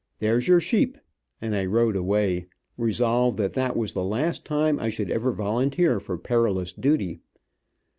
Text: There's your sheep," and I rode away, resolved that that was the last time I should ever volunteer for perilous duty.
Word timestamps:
There's 0.17 0.47
your 0.47 0.59
sheep," 0.59 0.97
and 1.39 1.55
I 1.55 1.67
rode 1.67 1.95
away, 1.95 2.47
resolved 2.75 3.37
that 3.37 3.53
that 3.53 3.77
was 3.77 3.93
the 3.93 4.03
last 4.03 4.43
time 4.45 4.79
I 4.79 4.89
should 4.89 5.11
ever 5.11 5.31
volunteer 5.31 5.99
for 5.99 6.17
perilous 6.17 6.73
duty. 6.73 7.19